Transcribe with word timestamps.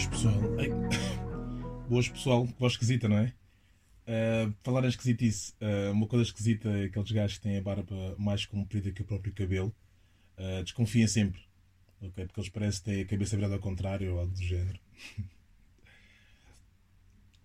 Boas 0.00 0.06
pessoal. 0.06 0.40
Boas 1.88 2.08
pessoal, 2.08 2.46
voz 2.58 2.72
esquisita, 2.72 3.06
não 3.06 3.18
é? 3.18 3.34
Uh, 4.06 4.54
falar 4.62 4.84
em 4.84 4.88
esquisitice, 4.88 5.52
uh, 5.60 5.92
uma 5.92 6.06
coisa 6.06 6.24
esquisita 6.24 6.70
é 6.70 6.84
aqueles 6.84 7.10
gajos 7.10 7.36
que 7.36 7.42
têm 7.42 7.58
a 7.58 7.60
barba 7.60 8.16
mais 8.16 8.46
comprida 8.46 8.90
que 8.92 9.02
o 9.02 9.04
próprio 9.04 9.34
cabelo. 9.34 9.74
Uh, 10.38 10.62
desconfiem 10.62 11.06
sempre, 11.06 11.42
ok? 12.00 12.24
Porque 12.24 12.40
eles 12.40 12.48
parecem 12.48 12.82
ter 12.82 13.02
a 13.02 13.04
cabeça 13.04 13.36
virada 13.36 13.56
ao 13.56 13.60
contrário 13.60 14.14
ou 14.14 14.20
algo 14.20 14.32
do 14.32 14.42
género. 14.42 14.80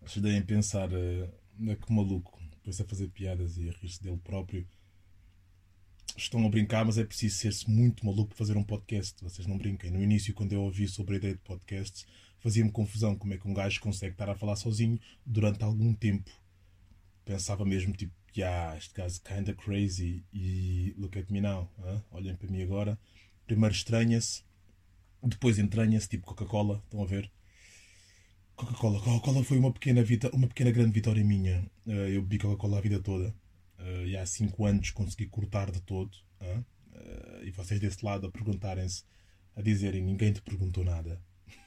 Ajudei 0.06 0.38
a 0.38 0.42
pensar 0.42 0.90
uh, 0.94 1.76
que 1.76 1.92
maluco, 1.92 2.40
depois 2.52 2.80
a 2.80 2.86
fazer 2.86 3.10
piadas 3.10 3.58
e 3.58 3.68
a 3.68 3.74
rir-se 3.74 4.02
dele 4.02 4.20
próprio. 4.24 4.66
Estão 6.16 6.46
a 6.46 6.50
brincar, 6.50 6.86
mas 6.86 6.98
é 6.98 7.04
preciso 7.04 7.36
ser-se 7.36 7.70
muito 7.70 8.06
maluco 8.06 8.30
para 8.30 8.38
fazer 8.38 8.56
um 8.56 8.64
podcast. 8.64 9.22
Vocês 9.22 9.46
não 9.46 9.58
brinquem. 9.58 9.92
No 9.92 10.02
início, 10.02 10.34
quando 10.34 10.54
eu 10.54 10.62
ouvi 10.62 10.88
sobre 10.88 11.16
a 11.16 11.18
ideia 11.18 11.34
de 11.34 11.42
podcasts, 11.42 12.06
fazia-me 12.40 12.72
confusão 12.72 13.16
como 13.16 13.34
é 13.34 13.38
que 13.38 13.48
um 13.48 13.54
gajo 13.54 13.80
consegue 13.82 14.14
estar 14.14 14.30
a 14.30 14.36
falar 14.36 14.56
sozinho 14.56 15.00
durante 15.26 15.64
algum 15.64 15.94
tempo. 15.94 16.30
Pensava 17.24 17.66
mesmo, 17.66 17.94
tipo, 17.94 18.14
yeah, 18.36 18.78
este 18.78 18.94
gajo 18.94 19.20
kinda 19.22 19.54
crazy 19.54 20.24
e 20.34 20.94
look 20.98 21.18
at 21.18 21.30
me 21.30 21.42
now. 21.42 21.72
Huh? 21.80 22.02
Olhem 22.12 22.36
para 22.36 22.52
mim 22.52 22.62
agora. 22.62 23.00
Primeiro 23.46 23.74
estranha-se, 23.74 24.44
depois 25.24 25.58
entranha-se, 25.58 26.08
tipo 26.10 26.26
Coca-Cola. 26.26 26.82
Estão 26.86 27.02
a 27.02 27.06
ver? 27.06 27.32
Coca-Cola. 28.56 29.00
Coca-Cola 29.00 29.44
foi 29.44 29.58
uma 29.58 29.72
pequena, 29.72 30.04
vita, 30.04 30.30
uma 30.34 30.48
pequena 30.48 30.72
grande 30.72 30.92
vitória 30.92 31.24
minha. 31.24 31.70
Eh, 31.88 32.16
eu 32.16 32.22
bebi 32.22 32.38
Coca-Cola 32.40 32.78
a 32.78 32.82
vida 32.82 33.00
toda. 33.00 33.36
Uh, 33.78 34.06
e 34.06 34.16
há 34.16 34.26
5 34.26 34.66
anos 34.66 34.92
consegui 34.92 35.28
cortar 35.28 35.70
de 35.70 35.82
todo. 35.82 36.16
Uh, 36.42 37.44
e 37.44 37.52
vocês 37.52 37.80
desse 37.80 38.04
lado 38.04 38.28
a 38.28 38.32
perguntarem-se, 38.32 39.04
a 39.56 39.62
dizerem: 39.62 40.02
ninguém 40.02 40.32
te 40.32 40.42
perguntou 40.42 40.84
nada. 40.84 41.22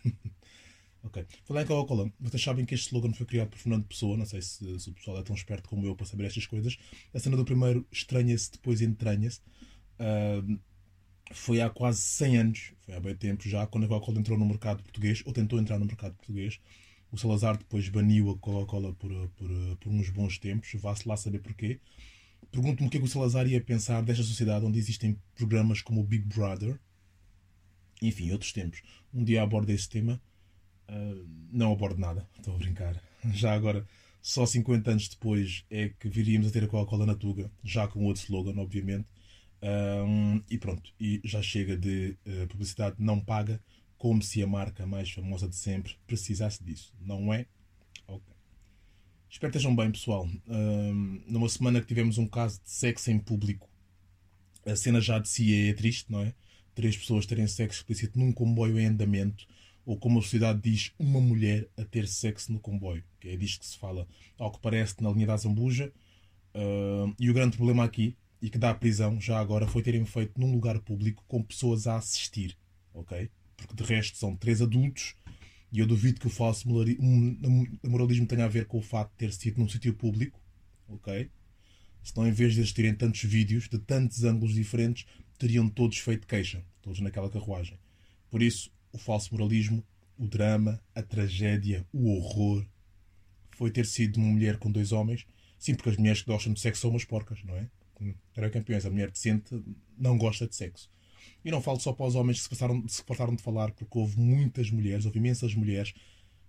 ok. 1.08 1.26
Falar 1.44 1.62
em 1.62 1.66
Coca-Cola, 1.66 2.12
vocês 2.20 2.42
sabem 2.42 2.64
que 2.64 2.74
este 2.74 2.86
slogan 2.86 3.12
foi 3.12 3.26
criado 3.26 3.48
por 3.48 3.58
Fernando 3.58 3.84
Pessoa. 3.86 4.16
Não 4.16 4.26
sei 4.26 4.40
se, 4.40 4.78
se, 4.78 4.90
o 4.90 4.92
pessoal 4.92 5.18
é 5.18 5.22
tão 5.22 5.34
esperto 5.34 5.68
como 5.68 5.84
eu 5.84 5.96
para 5.96 6.06
saber 6.06 6.24
estas 6.24 6.46
coisas. 6.46 6.78
A 7.12 7.18
cena 7.18 7.36
do 7.36 7.44
primeiro 7.44 7.86
estranha-se, 7.90 8.52
depois 8.52 8.80
entranha-se. 8.80 9.40
Uh, 9.98 10.58
foi 11.32 11.60
há 11.60 11.68
quase 11.68 12.00
100 12.00 12.36
anos, 12.38 12.72
foi 12.80 12.94
há 12.94 13.00
bem 13.00 13.14
tempo 13.14 13.48
já, 13.48 13.66
quando 13.66 13.84
a 13.84 13.88
Coca-Cola 13.88 14.20
entrou 14.20 14.38
no 14.38 14.46
mercado 14.46 14.82
português, 14.82 15.22
ou 15.26 15.32
tentou 15.32 15.58
entrar 15.58 15.78
no 15.78 15.84
mercado 15.84 16.14
português. 16.14 16.60
O 17.10 17.18
Salazar 17.18 17.56
depois 17.56 17.88
baniu 17.88 18.30
a 18.30 18.38
Coca-Cola 18.38 18.92
por, 18.94 19.10
por, 19.30 19.48
por 19.80 19.90
uns 19.90 20.10
bons 20.10 20.38
tempos, 20.38 20.70
vá-se 20.74 21.08
lá 21.08 21.16
saber 21.16 21.40
porquê. 21.40 21.80
Pergunto-me 22.50 22.88
o 22.88 22.90
que 22.90 22.96
é 22.96 23.00
que 23.00 23.06
o 23.06 23.10
Salazar 23.10 23.46
ia 23.46 23.60
pensar 23.60 24.02
desta 24.02 24.22
sociedade 24.22 24.64
onde 24.64 24.78
existem 24.78 25.18
programas 25.34 25.82
como 25.82 26.00
o 26.00 26.04
Big 26.04 26.24
Brother, 26.24 26.78
enfim, 28.00 28.30
outros 28.30 28.52
tempos. 28.52 28.82
Um 29.12 29.24
dia 29.24 29.42
abordo 29.42 29.70
esse 29.70 29.88
tema, 29.88 30.20
uh, 30.88 31.26
não 31.50 31.72
abordo 31.72 32.00
nada, 32.00 32.26
estou 32.38 32.54
a 32.54 32.58
brincar. 32.58 33.00
Já 33.32 33.52
agora, 33.52 33.86
só 34.22 34.44
50 34.44 34.90
anos 34.90 35.08
depois 35.08 35.64
é 35.70 35.88
que 35.88 36.08
viríamos 36.08 36.48
a 36.48 36.50
ter 36.50 36.64
a 36.64 36.68
Coca-Cola 36.68 37.06
na 37.06 37.14
Tuga, 37.14 37.50
já 37.62 37.88
com 37.88 38.04
outro 38.04 38.22
slogan, 38.22 38.60
obviamente. 38.60 39.06
Um, 39.60 40.40
e 40.48 40.56
pronto, 40.56 40.92
e 41.00 41.20
já 41.24 41.42
chega 41.42 41.76
de 41.76 42.16
uh, 42.26 42.46
publicidade 42.46 42.96
não 42.98 43.18
paga, 43.18 43.60
como 43.96 44.22
se 44.22 44.42
a 44.42 44.46
marca 44.46 44.86
mais 44.86 45.10
famosa 45.10 45.48
de 45.48 45.56
sempre 45.56 45.96
precisasse 46.06 46.62
disso. 46.62 46.94
Não 47.00 47.32
é? 47.32 47.46
Ok. 48.06 48.32
Espero 49.28 49.52
que 49.52 49.58
estejam 49.58 49.74
bem, 49.74 49.90
pessoal. 49.90 50.28
Um, 50.46 51.22
numa 51.26 51.48
semana 51.48 51.80
que 51.80 51.86
tivemos 51.86 52.18
um 52.18 52.26
caso 52.26 52.60
de 52.62 52.70
sexo 52.70 53.10
em 53.10 53.18
público, 53.18 53.68
a 54.64 54.76
cena 54.76 55.00
já 55.00 55.18
de 55.18 55.28
si 55.28 55.68
é 55.68 55.72
triste, 55.72 56.10
não 56.10 56.20
é? 56.20 56.34
Três 56.74 56.96
pessoas 56.96 57.26
terem 57.26 57.46
sexo 57.46 57.80
explícito 57.80 58.18
num 58.18 58.32
comboio 58.32 58.78
em 58.78 58.86
andamento, 58.86 59.46
ou 59.88 59.96
como 59.96 60.18
a 60.18 60.22
sociedade 60.22 60.60
diz, 60.60 60.92
uma 60.98 61.18
mulher 61.18 61.66
a 61.74 61.82
ter 61.82 62.06
sexo 62.06 62.52
no 62.52 62.60
comboio, 62.60 63.02
que 63.18 63.30
é 63.30 63.36
disto 63.36 63.60
que 63.60 63.66
se 63.66 63.78
fala, 63.78 64.06
ao 64.38 64.52
que 64.52 64.60
parece, 64.60 65.02
na 65.02 65.10
linha 65.10 65.28
da 65.28 65.36
Zambuja. 65.38 65.90
Uh, 66.54 67.14
e 67.18 67.30
o 67.30 67.32
grande 67.32 67.56
problema 67.56 67.84
aqui, 67.84 68.14
e 68.42 68.50
que 68.50 68.58
dá 68.58 68.74
prisão 68.74 69.18
já 69.18 69.40
agora, 69.40 69.66
foi 69.66 69.82
terem 69.82 70.04
feito 70.04 70.38
num 70.38 70.52
lugar 70.52 70.78
público 70.80 71.24
com 71.26 71.42
pessoas 71.42 71.86
a 71.86 71.96
assistir, 71.96 72.54
ok? 72.92 73.30
Porque 73.56 73.74
de 73.74 73.82
resto 73.82 74.18
são 74.18 74.36
três 74.36 74.60
adultos 74.60 75.14
e 75.72 75.78
eu 75.78 75.86
duvido 75.86 76.20
que 76.20 76.26
o 76.26 76.30
falso 76.30 76.68
moralismo 76.68 78.26
tenha 78.26 78.44
a 78.44 78.48
ver 78.48 78.66
com 78.66 78.76
o 78.76 78.82
facto 78.82 79.12
de 79.12 79.16
ter 79.16 79.32
sido 79.32 79.58
num 79.58 79.68
sítio 79.70 79.94
público, 79.94 80.38
ok? 80.86 81.30
Senão, 82.02 82.28
em 82.28 82.32
vez 82.32 82.52
de 82.52 82.60
existirem 82.60 82.94
tantos 82.94 83.22
vídeos 83.22 83.70
de 83.70 83.78
tantos 83.78 84.22
ângulos 84.22 84.52
diferentes, 84.52 85.06
teriam 85.38 85.66
todos 85.66 85.96
feito 85.96 86.26
queixa, 86.26 86.62
todos 86.82 87.00
naquela 87.00 87.30
carruagem. 87.30 87.78
Por 88.28 88.42
isso, 88.42 88.70
o 88.98 89.00
falso 89.00 89.32
moralismo, 89.32 89.84
o 90.18 90.26
drama, 90.26 90.82
a 90.94 91.02
tragédia, 91.02 91.86
o 91.92 92.10
horror, 92.10 92.66
foi 93.56 93.70
ter 93.70 93.86
sido 93.86 94.16
uma 94.18 94.28
mulher 94.28 94.58
com 94.58 94.70
dois 94.70 94.92
homens. 94.92 95.24
Sim, 95.58 95.74
porque 95.74 95.90
as 95.90 95.96
mulheres 95.96 96.22
que 96.22 96.30
gostam 96.30 96.52
de 96.52 96.60
sexo 96.60 96.82
são 96.82 96.90
umas 96.90 97.04
porcas, 97.04 97.42
não 97.44 97.56
é? 97.56 97.68
Era 98.36 98.50
campeões. 98.50 98.84
A 98.84 98.90
mulher 98.90 99.10
decente 99.10 99.60
não 99.96 100.18
gosta 100.18 100.46
de 100.46 100.54
sexo. 100.54 100.90
E 101.44 101.50
não 101.50 101.60
falo 101.60 101.80
só 101.80 101.92
para 101.92 102.06
os 102.06 102.14
homens 102.14 102.38
que 102.38 102.44
se, 102.44 102.48
passaram, 102.48 102.86
se 102.88 103.02
de 103.36 103.42
falar, 103.42 103.72
porque 103.72 103.98
houve 103.98 104.18
muitas 104.18 104.70
mulheres, 104.70 105.06
houve 105.06 105.18
imensas 105.18 105.54
mulheres 105.54 105.94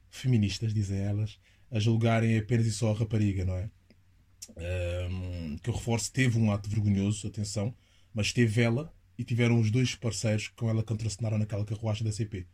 feministas, 0.09 0.73
dizem 0.73 0.99
elas, 0.99 1.39
a 1.71 1.79
julgarem 1.79 2.37
apenas 2.37 2.65
e 2.65 2.71
só 2.71 2.91
a 2.91 2.97
rapariga, 2.97 3.45
não 3.45 3.55
é? 3.55 3.69
Um, 4.57 5.57
que 5.57 5.69
eu 5.69 5.73
reforço, 5.73 6.11
teve 6.11 6.37
um 6.39 6.51
ato 6.51 6.69
vergonhoso, 6.69 7.27
atenção, 7.27 7.73
mas 8.13 8.33
teve 8.33 8.61
ela 8.61 8.91
e 9.19 9.23
tiveram 9.25 9.59
os 9.59 9.69
dois 9.69 9.95
parceiros 9.95 10.47
que 10.47 10.55
com 10.55 10.69
ela 10.69 10.81
contracenaram 10.81 11.37
naquela 11.37 11.65
carruagem 11.65 12.05
da 12.05 12.11
CP. 12.11 12.47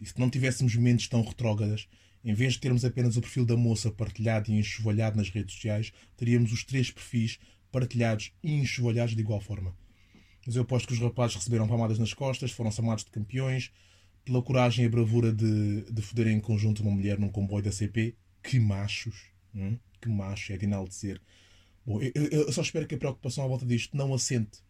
E 0.00 0.06
se 0.06 0.18
não 0.18 0.30
tivéssemos 0.30 0.74
mentes 0.74 1.06
tão 1.06 1.22
retrógradas, 1.22 1.86
em 2.24 2.32
vez 2.32 2.54
de 2.54 2.60
termos 2.60 2.82
apenas 2.82 3.18
o 3.18 3.20
perfil 3.20 3.44
da 3.44 3.58
moça 3.58 3.90
partilhado 3.90 4.50
e 4.50 4.58
enxovalhado 4.58 5.18
nas 5.18 5.28
redes 5.28 5.54
sociais, 5.54 5.92
teríamos 6.16 6.50
os 6.50 6.64
três 6.64 6.90
perfis 6.90 7.38
partilhados 7.70 8.32
e 8.42 8.54
enxovalhados 8.54 9.14
de 9.14 9.20
igual 9.20 9.38
forma. 9.38 9.76
Mas 10.46 10.56
eu 10.56 10.62
aposto 10.62 10.88
que 10.88 10.94
os 10.94 10.98
rapazes 10.98 11.36
receberam 11.36 11.68
palmadas 11.68 11.98
nas 11.98 12.14
costas, 12.14 12.52
foram 12.52 12.70
chamados 12.70 13.04
de 13.04 13.10
campeões, 13.10 13.70
pela 14.24 14.40
coragem 14.40 14.84
e 14.84 14.88
a 14.88 14.90
bravura 14.90 15.30
de, 15.30 15.82
de 15.92 16.00
foderem 16.00 16.38
em 16.38 16.40
conjunto 16.40 16.80
uma 16.80 16.90
mulher 16.90 17.18
num 17.18 17.28
comboio 17.28 17.62
da 17.62 17.70
CP. 17.70 18.16
Que 18.42 18.58
machos! 18.58 19.26
Hum? 19.54 19.78
Que 20.00 20.08
macho, 20.08 20.54
é 20.54 20.56
de 20.56 20.64
enaltecer. 20.64 21.20
Bom, 21.84 22.00
eu, 22.00 22.12
eu, 22.14 22.52
só 22.52 22.62
espero 22.62 22.86
que 22.86 22.94
a 22.94 22.98
preocupação 22.98 23.44
à 23.44 23.46
volta 23.46 23.66
disto 23.66 23.94
não 23.94 24.14
assente 24.14 24.64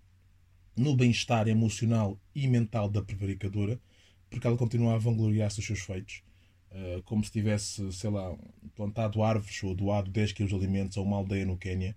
no 0.77 0.95
bem-estar 0.95 1.49
emocional 1.49 2.19
e 2.35 2.47
mental 2.47 2.89
da 2.89 3.03
prevaricadora, 3.03 3.81
porque 4.29 4.47
ela 4.47 4.57
continua 4.57 4.95
a 4.95 4.99
vangloriar-se 4.99 5.57
dos 5.57 5.67
seus 5.67 5.81
feitos, 5.81 6.23
uh, 6.71 7.03
como 7.05 7.25
se 7.25 7.33
tivesse, 7.33 7.93
sei 7.93 8.11
lá, 8.11 8.37
plantado 8.75 9.23
árvores 9.23 9.63
ou 9.63 9.75
doado 9.75 10.11
10 10.11 10.33
kg 10.33 10.47
de 10.47 10.55
alimentos 10.55 10.97
a 10.97 11.01
uma 11.01 11.17
aldeia 11.17 11.47
no 11.47 11.57
Quênia 11.57 11.97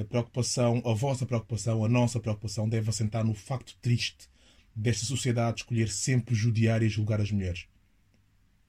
a 0.00 0.04
preocupação, 0.04 0.82
a 0.86 0.94
vossa 0.94 1.26
preocupação, 1.26 1.84
a 1.84 1.88
nossa 1.88 2.18
preocupação 2.18 2.68
deve 2.68 2.88
assentar 2.88 3.24
no 3.24 3.34
facto 3.34 3.76
triste 3.80 4.28
desta 4.74 5.04
sociedade 5.04 5.60
escolher 5.60 5.88
sempre 5.90 6.34
judiar 6.34 6.82
e 6.82 6.88
julgar 6.88 7.20
as 7.20 7.30
mulheres. 7.30 7.66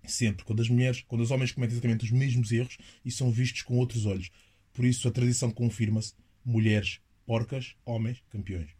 Sempre. 0.05 0.43
Quando 0.43 0.61
as 0.61 0.67
mulheres, 0.67 1.01
quando 1.07 1.21
os 1.21 1.31
homens 1.31 1.53
cometem 1.53 1.73
exatamente 1.73 2.03
os 2.03 2.11
mesmos 2.11 2.51
erros 2.51 2.77
e 3.05 3.11
são 3.11 3.31
vistos 3.31 3.61
com 3.61 3.77
outros 3.77 4.05
olhos. 4.05 4.29
Por 4.73 4.83
isso 4.83 5.07
a 5.07 5.11
tradição 5.11 5.49
confirma-se: 5.49 6.13
mulheres 6.43 6.99
porcas, 7.25 7.73
homens 7.85 8.21
campeões. 8.29 8.71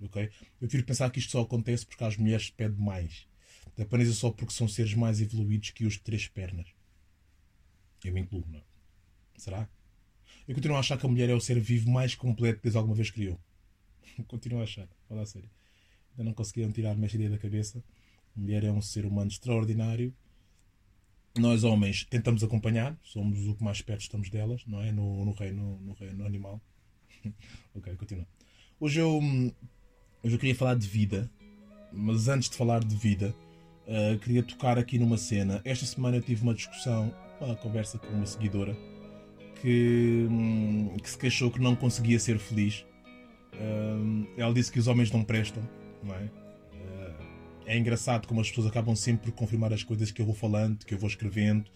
Ok? 0.00 0.22
Eu 0.24 0.30
prefiro 0.60 0.84
pensar 0.84 1.10
que 1.10 1.18
isto 1.18 1.32
só 1.32 1.42
acontece 1.42 1.86
porque 1.86 2.04
as 2.04 2.16
mulheres 2.16 2.50
pedem 2.50 2.78
mais. 2.78 3.26
Apenas 3.78 4.08
só 4.16 4.30
porque 4.30 4.52
são 4.52 4.68
seres 4.68 4.94
mais 4.94 5.20
evoluídos 5.20 5.70
que 5.70 5.84
os 5.84 5.94
de 5.94 6.00
três 6.00 6.28
pernas. 6.28 6.66
Eu 8.04 8.12
me 8.12 8.20
incluo, 8.20 8.44
não 8.48 8.58
é? 8.58 8.62
Será? 9.36 9.68
Eu 10.46 10.54
continuo 10.54 10.76
a 10.76 10.80
achar 10.80 10.98
que 10.98 11.06
a 11.06 11.08
mulher 11.08 11.30
é 11.30 11.34
o 11.34 11.40
ser 11.40 11.58
vivo 11.58 11.90
mais 11.90 12.14
completo 12.14 12.58
que 12.58 12.64
Deus 12.64 12.76
alguma 12.76 12.94
vez 12.94 13.10
criou. 13.10 13.40
continuo 14.28 14.60
a 14.60 14.64
achar, 14.64 14.88
fala 15.08 15.22
a 15.22 15.26
sério. 15.26 15.50
Ainda 16.12 16.24
não 16.24 16.34
conseguiram 16.34 16.70
tirar-me 16.70 17.04
esta 17.04 17.16
ideia 17.16 17.30
da 17.30 17.38
cabeça. 17.38 17.82
A 18.36 18.40
mulher 18.40 18.62
é 18.64 18.70
um 18.70 18.82
ser 18.82 19.06
humano 19.06 19.30
extraordinário. 19.30 20.14
Nós, 21.36 21.64
homens, 21.64 22.04
tentamos 22.04 22.44
acompanhar, 22.44 22.96
somos 23.02 23.44
o 23.46 23.56
que 23.56 23.64
mais 23.64 23.82
perto 23.82 24.02
estamos 24.02 24.30
delas, 24.30 24.64
não 24.66 24.80
é? 24.80 24.92
No, 24.92 25.24
no 25.24 25.32
reino, 25.32 25.80
no 25.80 25.92
reino 25.94 26.24
animal. 26.24 26.60
ok, 27.74 27.96
continua. 27.96 28.26
Hoje 28.78 29.00
eu, 29.00 29.20
hoje 30.24 30.34
eu 30.34 30.38
queria 30.38 30.54
falar 30.54 30.74
de 30.74 30.88
vida, 30.88 31.30
mas 31.92 32.28
antes 32.28 32.48
de 32.48 32.56
falar 32.56 32.82
de 32.82 32.96
vida, 32.96 33.34
uh, 33.86 34.18
queria 34.18 34.42
tocar 34.42 34.78
aqui 34.78 34.98
numa 34.98 35.18
cena. 35.18 35.60
Esta 35.64 35.84
semana 35.84 36.16
eu 36.16 36.22
tive 36.22 36.42
uma 36.42 36.54
discussão, 36.54 37.14
uma 37.40 37.54
conversa 37.54 37.98
com 37.98 38.08
uma 38.08 38.24
seguidora 38.24 38.74
que, 39.60 40.26
hum, 40.30 40.96
que 41.02 41.10
se 41.10 41.18
queixou 41.18 41.50
que 41.50 41.60
não 41.60 41.76
conseguia 41.76 42.18
ser 42.18 42.38
feliz. 42.38 42.86
Um, 43.54 44.26
ela 44.36 44.52
disse 44.52 44.72
que 44.72 44.78
os 44.78 44.88
homens 44.88 45.10
não 45.12 45.22
prestam, 45.22 45.62
não 46.02 46.14
é? 46.14 46.24
Uh, 46.24 47.24
é 47.66 47.78
engraçado 47.78 48.26
como 48.26 48.40
as 48.40 48.48
pessoas 48.48 48.66
acabam 48.66 48.96
sempre 48.96 49.30
por 49.30 49.36
confirmar 49.36 49.72
as 49.72 49.82
coisas 49.82 50.10
que 50.10 50.22
eu 50.22 50.26
vou 50.26 50.34
falando, 50.34 50.84
que 50.84 50.94
eu 50.94 50.98
vou 50.98 51.08
escrevendo, 51.08 51.70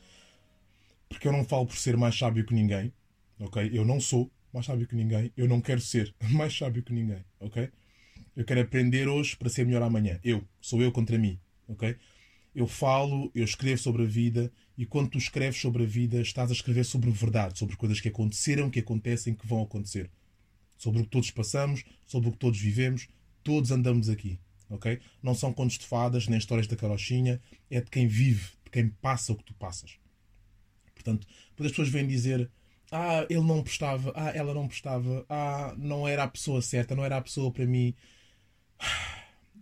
porque 1.09 1.29
eu 1.29 1.33
não 1.33 1.45
falo 1.45 1.67
por 1.67 1.77
ser 1.77 1.97
mais 1.97 2.19
sábio 2.19 2.45
que 2.45 2.55
ninguém, 2.55 2.93
ok? 3.39 3.71
Eu 3.73 3.85
não 3.85 4.01
sou 4.01 4.31
mais 4.53 4.67
sábio 4.67 4.89
que 4.89 4.97
ninguém, 4.97 5.31
eu 5.37 5.47
não 5.47 5.61
quero 5.61 5.81
ser 5.81 6.15
mais 6.33 6.57
sábio 6.57 6.83
que 6.83 6.93
ninguém, 6.93 7.23
ok? 7.39 7.71
Eu 8.39 8.45
quero 8.45 8.61
aprender 8.61 9.09
hoje 9.09 9.37
para 9.37 9.51
ser 9.51 9.67
melhor 9.67 9.83
amanhã. 9.83 10.19
Eu, 10.23 10.43
sou 10.61 10.81
eu 10.81 10.93
contra 10.93 11.19
mim, 11.19 11.39
ok? 11.67 11.95
eu 12.55 12.67
falo, 12.67 13.31
eu 13.35 13.45
escrevo 13.45 13.81
sobre 13.81 14.03
a 14.03 14.07
vida 14.07 14.51
e 14.77 14.85
quando 14.87 15.11
tu 15.11 15.19
escreves 15.19 15.61
sobre 15.61 15.85
a 15.85 15.87
vida, 15.87 16.21
estás 16.21 16.51
a 16.51 16.53
escrever 16.53 16.85
sobre 16.85 17.09
verdade, 17.11 17.59
sobre 17.59 17.77
coisas 17.77 18.01
que 18.01 18.09
aconteceram, 18.09 18.71
que 18.71 18.81
acontecem, 18.81 19.35
que 19.35 19.47
vão 19.47 19.63
acontecer. 19.63 20.11
Sobre 20.77 21.01
o 21.01 21.05
que 21.05 21.11
todos 21.11 21.31
passamos, 21.31 21.85
sobre 22.07 22.29
o 22.29 22.33
que 22.33 22.39
todos 22.39 22.59
vivemos, 22.59 23.09
todos 23.45 23.71
andamos 23.71 24.09
aqui. 24.09 24.41
ok? 24.71 24.99
Não 25.23 25.35
são 25.35 25.53
contos 25.53 25.79
de 25.79 25.87
fadas, 25.87 26.27
nem 26.27 26.39
histórias 26.39 26.67
da 26.67 26.77
carochinha, 26.77 27.41
é 27.71 27.81
de 27.81 27.91
quem 27.91 28.07
vive, 28.07 28.51
de 28.65 28.71
quem 28.71 28.89
passa 28.89 29.33
o 29.33 29.37
que 29.37 29.45
tu 29.45 29.55
passas. 29.55 29.99
Portanto, 30.95 31.27
depois 31.51 31.67
as 31.67 31.73
pessoas 31.73 31.89
vêm 31.89 32.07
dizer 32.07 32.51
ah, 32.91 33.27
ele 33.29 33.43
não 33.43 33.63
prestava, 33.63 34.13
ah, 34.17 34.31
ela 34.31 34.55
não 34.55 34.67
prestava, 34.67 35.25
ah, 35.29 35.75
não 35.77 36.09
era 36.09 36.25
a 36.25 36.29
pessoa 36.29 36.63
certa, 36.63 36.97
não 36.97 37.05
era 37.05 37.19
a 37.19 37.23
pessoa 37.23 37.53
para 37.53 37.67
mim. 37.67 37.95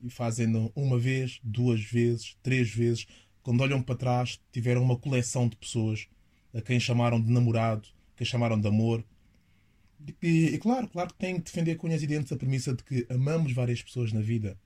E 0.02 0.10
fazem 0.10 0.70
uma 0.74 0.98
vez, 0.98 1.40
duas 1.42 1.82
vezes, 1.82 2.36
três 2.42 2.70
vezes, 2.70 3.06
quando 3.42 3.60
olham 3.62 3.82
para 3.82 3.94
trás, 3.94 4.40
tiveram 4.52 4.82
uma 4.82 4.96
coleção 4.96 5.48
de 5.48 5.56
pessoas 5.56 6.06
a 6.54 6.60
quem 6.60 6.78
chamaram 6.78 7.20
de 7.20 7.30
namorado, 7.30 7.88
a 8.14 8.18
quem 8.18 8.26
chamaram 8.26 8.60
de 8.60 8.68
amor. 8.68 9.04
E, 10.22 10.46
e 10.54 10.58
claro, 10.58 10.88
claro 10.88 11.08
que 11.10 11.18
têm 11.18 11.36
que 11.36 11.44
defender 11.44 11.76
com 11.76 11.86
unhas 11.86 12.02
e 12.02 12.06
dentes 12.06 12.30
a 12.32 12.36
premissa 12.36 12.74
de 12.74 12.84
que 12.84 13.06
amamos 13.08 13.52
várias 13.52 13.82
pessoas 13.82 14.12
na 14.12 14.20
vida 14.20 14.58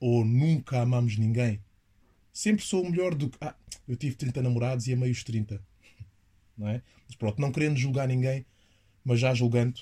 ou 0.00 0.24
nunca 0.24 0.80
amamos 0.80 1.18
ninguém. 1.18 1.60
Sempre 2.32 2.64
sou 2.64 2.88
melhor 2.88 3.14
do 3.14 3.28
que. 3.28 3.36
Ah, 3.40 3.54
eu 3.86 3.96
tive 3.96 4.14
30 4.16 4.42
namorados 4.42 4.86
e 4.86 4.92
amei 4.92 5.10
os 5.10 5.22
30. 5.22 5.62
Não 6.56 6.68
é? 6.68 6.82
Mas 7.06 7.16
pronto, 7.16 7.40
não 7.40 7.52
querendo 7.52 7.76
julgar 7.76 8.08
ninguém, 8.08 8.46
mas 9.04 9.20
já 9.20 9.34
julgando. 9.34 9.80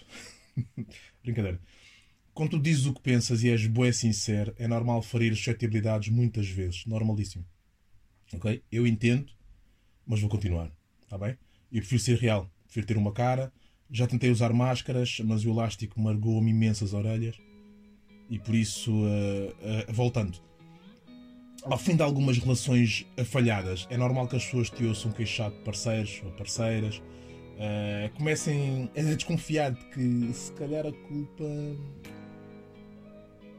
Brincadeira. 1.23 1.61
Quando 2.39 2.51
tu 2.51 2.61
dizes 2.61 2.87
o 2.87 2.95
que 2.95 3.01
pensas 3.01 3.43
e 3.43 3.51
és 3.51 3.67
boé 3.67 3.91
sincero, 3.91 4.55
é 4.57 4.69
normal 4.69 5.03
ferir 5.03 5.35
suscetibilidades 5.35 6.09
muitas 6.09 6.49
vezes. 6.49 6.87
Normalíssimo. 6.87 7.45
Ok? 8.33 8.63
Eu 8.71 8.87
entendo, 8.87 9.33
mas 10.07 10.21
vou 10.21 10.31
continuar. 10.31 10.71
Está 11.03 11.19
bem? 11.19 11.37
Eu 11.73 11.81
prefiro 11.81 12.01
ser 12.01 12.17
real. 12.17 12.49
Prefiro 12.63 12.87
ter 12.87 12.97
uma 12.97 13.11
cara. 13.11 13.53
Já 13.91 14.07
tentei 14.07 14.31
usar 14.31 14.53
máscaras, 14.53 15.19
mas 15.25 15.45
o 15.45 15.51
elástico 15.51 16.01
margou-me 16.01 16.53
imensas 16.53 16.93
orelhas. 16.93 17.37
E 18.31 18.39
por 18.39 18.55
isso, 18.55 18.93
uh, 18.93 19.89
uh, 19.89 19.93
voltando. 19.93 20.39
Ao 21.65 21.77
fim 21.77 21.97
de 21.97 22.03
algumas 22.05 22.39
relações 22.39 23.05
falhadas, 23.25 23.85
é 23.91 23.97
normal 23.97 24.29
que 24.29 24.37
as 24.37 24.45
pessoas 24.45 24.71
te 24.71 24.85
ouçam 24.85 25.11
queixar 25.11 25.51
de 25.51 25.59
parceiros 25.65 26.23
ou 26.25 26.31
parceiras. 26.31 26.99
Uh, 26.99 28.17
comecem 28.17 28.89
a 28.97 29.03
desconfiar 29.03 29.73
de 29.73 29.85
que 29.87 30.33
se 30.33 30.53
calhar 30.53 30.87
a 30.87 30.93
culpa 30.93 31.45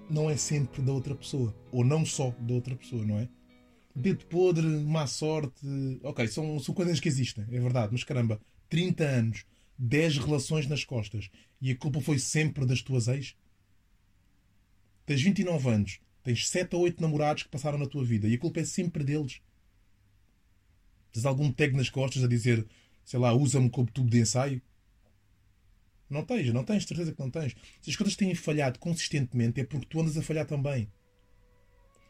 não 0.10 0.30
é 0.30 0.38
sempre 0.38 0.82
da 0.82 0.92
outra 0.92 1.16
pessoa. 1.16 1.56
Ou 1.72 1.84
não 1.84 2.06
só 2.06 2.32
da 2.40 2.54
outra 2.54 2.76
pessoa, 2.76 3.06
não 3.06 3.20
é? 3.20 3.30
dedo 4.00 4.26
podre, 4.26 4.66
má 4.66 5.06
sorte. 5.08 5.66
Ok, 6.04 6.28
são, 6.28 6.60
são 6.60 6.74
coisas 6.74 7.00
que 7.00 7.08
existem, 7.08 7.44
é 7.52 7.60
verdade, 7.60 7.90
mas 7.92 8.04
caramba, 8.04 8.40
30 8.70 9.04
anos, 9.04 9.46
10 9.78 10.18
relações 10.20 10.68
nas 10.68 10.84
costas 10.84 11.30
e 11.62 11.72
a 11.72 11.76
culpa 11.76 12.00
foi 12.02 12.18
sempre 12.18 12.66
das 12.66 12.82
tuas 12.82 13.08
ex? 13.08 13.36
Tens 15.06 15.22
29 15.22 15.70
anos, 15.70 16.00
tens 16.24 16.48
7 16.48 16.76
ou 16.76 16.84
8 16.84 17.02
namorados 17.02 17.44
que 17.44 17.50
passaram 17.50 17.78
na 17.78 17.88
tua 17.88 18.04
vida 18.04 18.28
e 18.28 18.36
a 18.36 18.40
culpa 18.40 18.60
é 18.60 18.66
sempre 18.66 19.04
deles. 19.04 19.42
Tens 21.12 21.26
algum 21.26 21.52
tag 21.52 21.76
nas 21.76 21.90
costas 21.90 22.24
a 22.24 22.28
dizer, 22.28 22.66
sei 23.04 23.20
lá, 23.20 23.34
usa-me 23.34 23.70
como 23.70 23.90
tubo 23.92 24.10
de 24.10 24.20
ensaio? 24.20 24.62
Não 26.10 26.24
tens, 26.24 26.52
não 26.52 26.64
tens, 26.64 26.86
certeza 26.86 27.12
que 27.14 27.20
não 27.20 27.30
tens. 27.30 27.56
Se 27.82 27.90
as 27.90 27.96
coisas 27.96 28.16
têm 28.16 28.34
falhado 28.34 28.80
consistentemente 28.80 29.62
é 29.62 29.64
porque 29.64 29.86
tu 29.86 30.02
andas 30.02 30.18
a 30.18 30.22
falhar 30.22 30.46
também. 30.46 30.92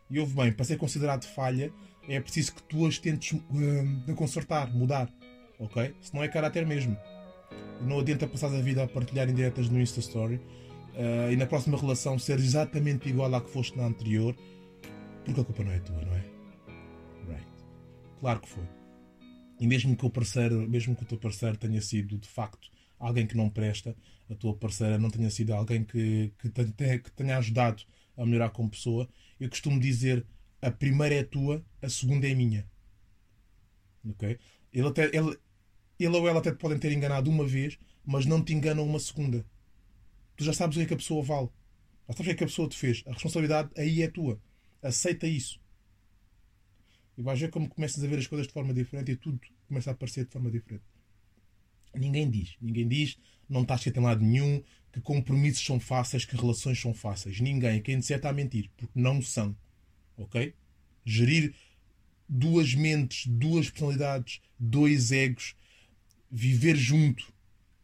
E 0.10 0.20
houve 0.20 0.34
bem, 0.34 0.52
para 0.52 0.66
ser 0.66 0.78
considerado 0.78 1.26
falha, 1.26 1.72
é 2.08 2.20
preciso 2.20 2.56
que 2.56 2.64
tu 2.64 2.86
as 2.86 2.98
tentes 2.98 3.34
uh, 3.34 4.16
consertar, 4.16 4.74
mudar. 4.74 5.12
Ok? 5.60 5.94
Se 6.02 6.14
não 6.14 6.24
é 6.24 6.28
caráter 6.28 6.66
mesmo. 6.66 6.98
Não 7.82 8.00
adianta 8.00 8.28
passar 8.28 8.48
a 8.48 8.62
vida 8.62 8.84
a 8.84 8.88
partilhar 8.88 9.30
indiretas 9.30 9.70
no 9.70 9.80
Insta 9.80 10.00
Story 10.00 10.36
uh, 10.36 11.32
e 11.32 11.36
na 11.36 11.46
próxima 11.46 11.78
relação 11.78 12.18
ser 12.18 12.40
exatamente 12.40 13.10
igual 13.10 13.34
à 13.36 13.42
que 13.42 13.50
foste 13.50 13.78
na 13.78 13.86
anterior, 13.86 14.36
porque 15.26 15.42
a 15.42 15.44
culpa 15.44 15.64
não 15.64 15.72
é 15.72 15.80
tua, 15.80 16.02
não 16.02 16.14
é? 16.14 16.26
Right. 17.28 17.48
Claro 18.20 18.40
que 18.40 18.50
foi. 18.50 18.64
E 19.60 19.68
mesmo 19.68 19.96
que 19.96 20.06
o 20.06 20.10
parceiro, 20.10 20.68
mesmo 20.70 20.96
que 20.96 21.04
o 21.04 21.06
teu 21.06 21.18
parceiro 21.18 21.58
tenha 21.58 21.82
sido 21.82 22.18
de 22.18 22.28
facto 22.28 22.70
alguém 23.00 23.26
que 23.26 23.36
não 23.36 23.50
presta, 23.50 23.96
a 24.30 24.36
tua 24.36 24.56
parceira 24.56 24.98
não 24.98 25.10
tenha 25.10 25.30
sido 25.32 25.54
alguém 25.54 25.84
que, 25.84 26.34
que, 26.38 26.50
te, 26.50 26.66
que 27.00 27.12
tenha 27.12 27.38
ajudado 27.38 27.84
a 28.18 28.26
melhorar 28.26 28.50
como 28.50 28.70
pessoa, 28.70 29.08
eu 29.40 29.50
costumo 29.50 29.80
dizer 29.80 30.26
a 30.62 30.70
primeira 30.70 31.16
é 31.16 31.24
tua, 31.24 31.66
a 31.82 31.90
segunda 31.90 32.28
é 32.28 32.34
minha. 32.34 32.70
Ok? 34.08 34.38
Ele, 34.74 34.88
até, 34.88 35.06
ele, 35.16 35.38
ele 35.98 36.18
ou 36.18 36.28
ela 36.28 36.40
até 36.40 36.52
te 36.52 36.58
podem 36.58 36.78
ter 36.78 36.92
enganado 36.92 37.30
uma 37.30 37.48
vez, 37.48 37.80
mas 38.06 38.26
não 38.26 38.44
te 38.44 38.54
enganam 38.54 38.86
uma 38.86 39.00
segunda. 39.00 39.46
Tu 40.36 40.44
já 40.44 40.54
sabes 40.54 40.76
o 40.76 40.80
que 40.80 40.84
é 40.84 40.88
que 40.88 40.94
a 40.94 40.98
pessoa 40.98 41.24
vale. 41.24 41.50
Já 42.10 42.16
sabes 42.16 42.20
o 42.20 42.24
que 42.24 42.32
é 42.32 42.36
que 42.36 42.44
a 42.44 42.48
pessoa 42.48 42.70
te 42.70 42.78
fez. 42.78 43.04
A 43.08 43.14
responsabilidade 43.14 43.70
aí 43.78 44.02
é 44.02 44.08
tua. 44.10 44.42
Aceita 44.82 45.28
isso. 45.28 45.60
E 47.18 47.22
vais 47.22 47.40
ver 47.40 47.50
como 47.50 47.70
começas 47.70 48.04
a 48.04 48.08
ver 48.08 48.18
as 48.18 48.28
coisas 48.28 48.48
de 48.48 48.54
forma 48.54 48.74
diferente 48.74 49.12
e 49.12 49.16
tudo 49.16 49.40
começa 49.68 49.90
a 49.90 49.94
aparecer 49.94 50.26
de 50.26 50.32
forma 50.32 50.50
diferente. 50.50 50.84
Ninguém 52.00 52.30
diz. 52.30 52.56
Ninguém 52.62 52.88
diz. 52.88 53.18
Não 53.48 53.64
está 53.64 53.76
escrito 53.76 54.00
em 54.00 54.04
lado 54.04 54.24
nenhum 54.24 54.64
que 54.92 55.02
compromissos 55.02 55.64
são 55.64 55.80
fáceis, 55.80 56.26
que 56.26 56.36
relações 56.36 56.80
são 56.80 56.94
fáceis. 56.94 57.40
Ninguém. 57.40 57.82
Quem 57.82 58.00
disser 58.00 58.18
está 58.18 58.30
a 58.30 58.34
mentir. 58.34 58.70
Porque 58.78 59.00
não 59.00 59.22
são. 59.22 59.56
Ok? 60.18 60.54
Gerir 61.06 61.54
duas 62.28 62.76
mentes, 62.76 63.26
duas 63.26 63.70
personalidades, 63.70 64.40
dois 64.60 65.12
egos, 65.12 65.56
viver 66.30 66.76
junto 66.76 67.34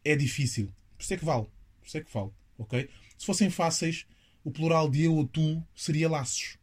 é 0.04 0.14
difícil. 0.14 0.72
Por 0.96 1.02
isso 1.02 1.14
é 1.14 1.16
que 1.16 1.24
vale. 1.24 1.46
Por 1.80 1.86
isso 1.86 1.98
é 1.98 2.00
que 2.00 2.12
vale. 2.12 2.30
Ok? 2.56 2.88
Se 3.18 3.26
fossem 3.26 3.50
fáceis, 3.50 4.06
o 4.44 4.50
plural 4.50 4.88
de 4.88 5.02
eu 5.02 5.16
ou 5.16 5.26
tu 5.26 5.62
seria 5.74 6.08
laços. 6.08 6.56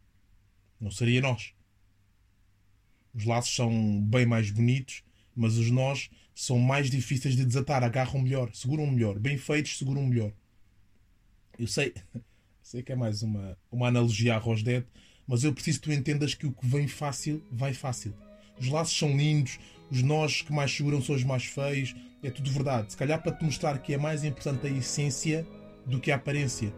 Não 0.80 0.90
seria 0.90 1.22
nós. 1.22 1.54
Os 3.14 3.26
laços 3.26 3.54
são 3.54 4.02
bem 4.02 4.26
mais 4.26 4.50
bonitos, 4.50 5.04
mas 5.36 5.58
os 5.58 5.70
nós 5.70 6.10
são 6.36 6.58
mais 6.60 6.90
difíceis 6.90 7.36
de 7.36 7.46
desatar, 7.46 7.84
agarram 7.84 8.22
melhor, 8.22 8.50
seguram 8.54 8.88
melhor, 8.88 9.20
bem 9.20 9.38
feitos, 9.38 9.78
seguram 9.78 10.06
melhor. 10.06 10.32
Eu 11.58 11.68
sei, 11.68 11.94
sei 12.62 12.82
que 12.82 12.92
é 12.92 12.96
mais 12.96 13.22
uma, 13.22 13.58
uma 13.72 13.88
analogia 13.88 14.36
à 14.36 14.38
Rosdet, 14.38 14.86
mas 15.28 15.44
eu 15.44 15.54
preciso 15.54 15.80
que 15.80 15.90
tu 15.90 15.94
entendas 15.94 16.34
que 16.34 16.48
o 16.48 16.52
que 16.52 16.66
vem 16.66 16.88
fácil, 16.88 17.44
vai 17.52 17.74
fácil. 17.74 18.14
Os 18.60 18.68
laços 18.68 18.98
são 18.98 19.16
lindos, 19.16 19.60
os 19.90 20.02
nós 20.02 20.42
que 20.42 20.52
mais 20.52 20.72
seguram 20.72 21.02
são 21.02 21.16
os 21.16 21.24
mais 21.24 21.46
feios, 21.46 21.96
é 22.24 22.30
tudo 22.30 22.52
verdade. 22.52 22.92
Se 22.92 22.98
calhar 22.98 23.22
para 23.22 23.32
te 23.32 23.44
mostrar 23.44 23.78
que 23.80 23.94
é 23.94 23.98
mais 23.98 24.24
importante 24.24 24.68
a 24.68 24.70
essência 24.70 25.46
do 25.86 26.00
que 26.00 26.12
a 26.12 26.16
aparência. 26.16 26.74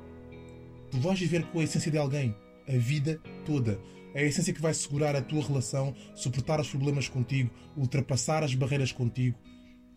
Tu 0.92 1.00
vais 1.00 1.20
viver 1.20 1.46
com 1.48 1.60
a 1.60 1.64
essência 1.64 1.92
de 1.92 1.98
alguém, 1.98 2.36
a 2.68 2.78
vida 2.78 3.22
toda. 3.46 3.80
É 4.16 4.22
a 4.22 4.24
essência 4.24 4.54
que 4.54 4.62
vai 4.62 4.74
segurar 4.74 5.14
a 5.14 5.22
tua 5.22 5.46
relação, 5.46 5.94
suportar 6.16 6.62
os 6.62 6.70
problemas 6.70 7.10
contigo, 7.10 7.54
ultrapassar 7.76 8.46
as 8.46 8.56
barreiras 8.56 8.94
contigo. 8.94 9.38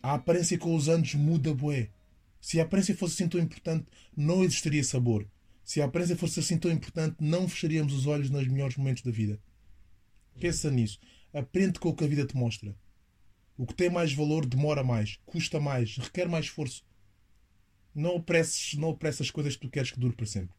A 0.03 0.15
aparência 0.15 0.59
com 0.59 0.75
os 0.75 0.89
anos 0.89 1.15
muda 1.15 1.55
bué. 1.55 1.91
Se 2.41 2.59
a 2.59 2.65
aparência 2.65 2.97
fosse 2.97 3.15
assim 3.15 3.29
tão 3.29 3.41
importante, 3.41 3.87
não 4.17 4.43
existiria 4.43 4.83
sabor. 4.83 5.25
Se 5.65 5.81
a 5.81 5.85
aparência 5.85 6.17
fosse 6.17 6.41
assim 6.41 6.59
tão 6.59 6.69
importante, 6.69 7.15
não 7.21 7.49
fecharíamos 7.49 7.93
os 7.93 8.07
olhos 8.07 8.29
nos 8.29 8.49
melhores 8.49 8.77
momentos 8.77 9.05
da 9.05 9.13
vida. 9.13 9.41
Pensa 10.41 10.69
nisso. 10.69 10.99
Aprende 11.33 11.79
com 11.79 11.91
o 11.91 11.95
que 11.95 12.03
a 12.03 12.09
vida 12.09 12.27
te 12.27 12.37
mostra. 12.37 12.75
O 13.57 13.65
que 13.65 13.75
tem 13.75 13.89
mais 13.89 14.13
valor 14.13 14.45
demora 14.45 14.83
mais, 14.83 15.21
custa 15.27 15.61
mais, 15.61 15.97
requer 15.97 16.29
mais 16.29 16.47
esforço. 16.47 16.85
Não 17.95 18.17
opresses, 18.17 18.75
não 18.75 18.89
opresses 18.89 19.21
as 19.21 19.31
coisas 19.31 19.55
que 19.55 19.63
tu 19.63 19.71
queres 19.71 19.93
que 19.93 20.01
dure 20.01 20.17
para 20.17 20.27
sempre. 20.27 20.57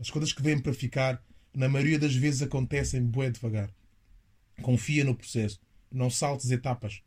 As 0.00 0.10
coisas 0.10 0.32
que 0.32 0.42
vêm 0.42 0.58
para 0.58 0.74
ficar 0.74 1.24
na 1.54 1.68
maioria 1.68 1.98
das 1.98 2.14
vezes 2.14 2.42
acontecem 2.42 3.02
bué 3.02 3.30
devagar. 3.30 3.70
Confia 4.62 5.04
no 5.04 5.14
processo. 5.14 5.60
Não 5.90 6.10
saltes 6.10 6.50
etapas. 6.50 7.02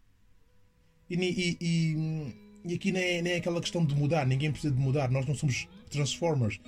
E, 1.09 1.15
e, 1.15 1.57
e, 1.61 2.33
e 2.65 2.73
aqui 2.73 2.91
nem 2.91 3.03
é, 3.03 3.21
nem 3.21 3.33
é 3.33 3.37
aquela 3.37 3.61
questão 3.61 3.85
de 3.85 3.95
mudar. 3.95 4.25
Ninguém 4.25 4.51
precisa 4.51 4.73
de 4.73 4.79
mudar. 4.79 5.09
Nós 5.11 5.25
não 5.25 5.35
somos 5.35 5.67
Transformers. 5.89 6.59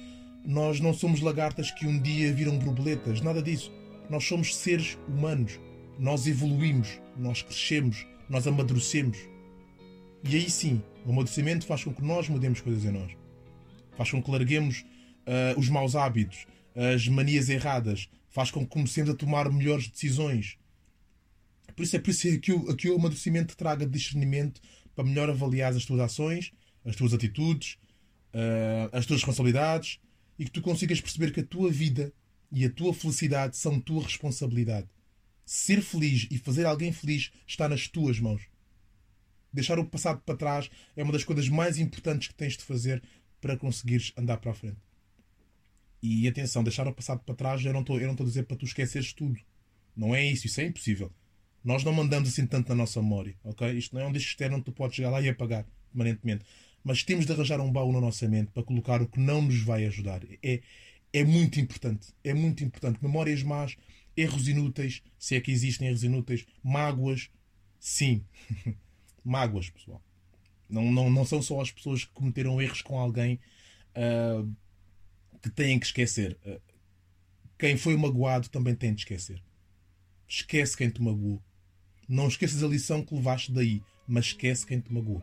Nós 0.46 0.80
não 0.80 0.94
somos 0.94 1.22
lagartas 1.22 1.72
que 1.72 1.88
um 1.88 2.00
dia 2.02 2.34
viram 2.34 2.58
borboletas. 2.58 3.22
Nada 3.22 3.42
disso. 3.42 3.72
Nós 4.10 4.24
somos 4.24 4.56
seres 4.56 4.98
humanos. 5.08 5.60
Nós 6.00 6.28
evoluímos. 6.28 7.00
Nós 7.18 7.42
crescemos. 7.42 8.06
Nós 8.30 8.48
amadurecemos. 8.48 9.18
E 10.28 10.36
aí 10.36 10.50
sim, 10.50 10.82
o 11.06 11.12
amadurecimento 11.12 11.68
faz 11.68 11.84
com 11.84 11.94
que 11.94 12.04
nós 12.04 12.28
mudemos 12.28 12.60
coisas 12.60 12.84
em 12.84 12.92
nós. 12.92 13.12
Faz 13.96 14.10
com 14.10 14.22
que 14.22 14.32
larguemos 14.32 14.84
uh, 15.28 15.60
os 15.60 15.70
maus 15.70 15.96
hábitos, 15.96 16.48
as 16.76 17.08
manias 17.08 17.50
erradas, 17.50 18.10
faz 18.30 18.52
com 18.52 18.62
que 18.62 18.72
comecemos 18.72 19.10
a 19.10 19.16
tomar 19.16 19.50
melhores 19.50 19.88
decisões. 19.88 20.58
Por 21.76 21.84
isso 21.84 21.96
é 21.96 22.00
por 22.00 22.10
isso 22.10 22.40
que 22.40 22.52
o, 22.52 22.76
que 22.76 22.90
o 22.90 22.96
amadurecimento 22.96 23.56
traga 23.56 23.86
discernimento 23.86 24.62
para 24.94 25.06
melhor 25.06 25.30
avaliar 25.30 25.74
as 25.74 25.86
tuas 25.86 26.00
ações, 26.00 26.52
as 26.84 26.96
tuas 26.96 27.14
atitudes, 27.14 27.78
uh, 28.34 28.90
as 28.92 29.06
tuas 29.06 29.22
responsabilidades 29.22 30.00
e 30.38 30.46
que 30.46 30.52
tu 30.52 30.62
consigas 30.62 31.02
perceber 31.02 31.32
que 31.32 31.40
a 31.40 31.46
tua 31.46 31.72
vida 31.72 32.14
e 32.52 32.66
a 32.66 32.70
tua 32.70 32.94
felicidade 32.94 33.58
são 33.58 33.80
tua 33.80 34.04
responsabilidade. 34.04 34.88
Ser 35.46 35.82
feliz 35.82 36.28
e 36.32 36.38
fazer 36.38 36.66
alguém 36.66 36.92
feliz 36.92 37.32
está 37.48 37.68
nas 37.68 37.88
tuas 37.88 38.20
mãos. 38.20 38.44
Deixar 39.52 39.80
o 39.80 39.86
passado 39.86 40.22
para 40.26 40.36
trás 40.36 40.70
é 40.96 41.04
uma 41.04 41.14
das 41.14 41.24
coisas 41.24 41.48
mais 41.48 41.78
importantes 41.78 42.28
que 42.28 42.34
tens 42.34 42.58
de 42.58 42.64
fazer 42.64 43.02
para 43.40 43.58
conseguires 43.58 44.12
andar 44.18 44.38
para 44.38 44.52
a 44.52 44.56
frente. 44.56 44.78
E 46.08 46.28
atenção, 46.28 46.64
deixar 46.64 46.88
o 46.88 46.94
passado 46.94 47.22
para 47.26 47.34
trás, 47.34 47.66
eu 47.66 47.74
não 47.74 47.82
estou 47.82 47.98
a 47.98 48.24
dizer 48.24 48.44
para 48.44 48.56
tu 48.56 48.66
esqueceres 48.66 49.12
tudo. 49.12 49.40
Não 49.98 50.14
é 50.14 50.24
isso, 50.24 50.46
isso 50.46 50.62
é 50.62 50.66
impossível. 50.66 51.12
Nós 51.64 51.84
não 51.84 51.92
mandamos 51.92 52.30
assim 52.30 52.46
tanto 52.46 52.70
na 52.70 52.76
nossa 52.76 53.02
memória, 53.02 53.36
ok? 53.44 53.72
Isto 53.72 53.96
não 53.96 54.04
é 54.04 54.06
um 54.06 54.12
disco 54.12 54.30
externo 54.30 54.58
onde 54.58 54.66
tu 54.66 54.72
podes 54.72 54.96
chegar 54.96 55.10
lá 55.10 55.20
e 55.20 55.28
apagar 55.28 55.66
permanentemente. 55.92 56.46
Mas 56.84 57.02
temos 57.02 57.26
de 57.26 57.32
arranjar 57.32 57.60
um 57.60 57.72
baú 57.72 57.92
na 57.92 58.00
nossa 58.00 58.28
mente 58.28 58.52
para 58.52 58.62
colocar 58.62 59.02
o 59.02 59.08
que 59.08 59.20
não 59.20 59.42
nos 59.42 59.60
vai 59.64 59.84
ajudar. 59.88 60.22
É, 60.44 60.62
é 61.12 61.24
muito 61.24 61.60
importante. 61.60 62.14
É 62.24 62.36
muito 62.36 62.64
importante. 62.64 63.00
Memórias 63.02 63.42
más, 63.42 63.76
erros 64.16 64.48
inúteis, 64.48 65.02
se 65.18 65.36
é 65.36 65.42
que 65.42 65.52
existem 65.52 65.88
erros 65.88 66.04
inúteis, 66.04 66.46
mágoas, 66.62 67.32
sim. 67.80 68.24
mágoas, 69.26 69.72
pessoal. 69.72 70.04
Não, 70.70 70.92
não, 70.92 71.10
não 71.10 71.26
são 71.26 71.42
só 71.42 71.60
as 71.62 71.72
pessoas 71.72 72.06
que 72.06 72.12
cometeram 72.12 72.62
erros 72.62 72.84
com 72.84 73.00
alguém 73.00 73.40
uh, 73.96 74.48
que 75.46 75.52
têm 75.52 75.78
que 75.78 75.86
esquecer. 75.86 76.36
Uh, 76.44 76.60
quem 77.56 77.78
foi 77.78 77.96
magoado 77.96 78.50
também 78.50 78.74
tem 78.74 78.92
de 78.92 79.02
esquecer. 79.02 79.40
Esquece 80.28 80.76
quem 80.76 80.90
te 80.90 81.00
magoou. 81.00 81.40
Não 82.10 82.28
esqueças 82.28 82.64
a 82.64 82.68
lição 82.68 83.04
que 83.04 83.14
levaste 83.14 83.52
daí, 83.52 83.84
mas 84.08 84.26
esquece 84.26 84.66
quem 84.66 84.80
te 84.80 84.92
magoou. 84.92 85.22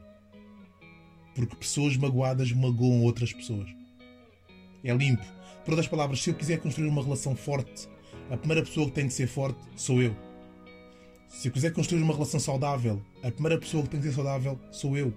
Porque 1.34 1.56
pessoas 1.56 1.96
magoadas 1.96 2.52
magoam 2.52 3.02
outras 3.02 3.32
pessoas. 3.32 3.68
É 4.84 4.94
limpo. 4.94 5.24
Por 5.64 5.72
outras 5.72 5.88
palavras, 5.88 6.22
se 6.22 6.30
eu 6.30 6.34
quiser 6.34 6.60
construir 6.60 6.86
uma 6.86 7.02
relação 7.02 7.34
forte, 7.34 7.88
a 8.30 8.36
primeira 8.36 8.62
pessoa 8.62 8.86
que 8.86 8.92
tem 8.92 9.08
que 9.08 9.14
ser 9.14 9.26
forte 9.26 9.58
sou 9.74 10.00
eu. 10.00 10.16
Se 11.28 11.48
eu 11.48 11.52
quiser 11.52 11.72
construir 11.72 12.02
uma 12.02 12.14
relação 12.14 12.38
saudável, 12.38 13.02
a 13.24 13.30
primeira 13.32 13.58
pessoa 13.58 13.82
que 13.82 13.90
tem 13.90 14.00
que 14.00 14.06
ser 14.06 14.14
saudável 14.14 14.56
sou 14.70 14.96
eu. 14.96 15.12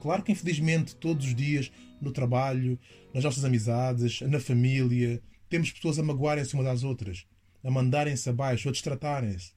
Claro 0.00 0.22
que, 0.22 0.32
infelizmente, 0.32 0.96
todos 0.96 1.26
os 1.26 1.34
dias, 1.34 1.70
no 2.00 2.10
trabalho, 2.10 2.78
nas 3.12 3.22
nossas 3.22 3.44
amizades, 3.44 4.22
na 4.22 4.40
família, 4.40 5.22
temos 5.48 5.70
pessoas 5.70 5.98
a 5.98 6.02
magoarem-se 6.02 6.54
umas 6.54 6.64
das 6.64 6.82
outras, 6.82 7.26
a 7.62 7.70
mandarem-se 7.70 8.28
abaixo, 8.28 8.68
a 8.68 8.72
destratarem-se. 8.72 9.52